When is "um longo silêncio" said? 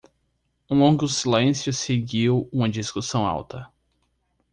0.67-1.71